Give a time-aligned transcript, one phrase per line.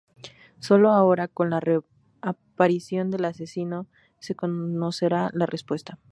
[0.57, 3.85] Sólo ahora, con la reaparición del asesino,
[4.19, 5.99] se conocerá la respuesta.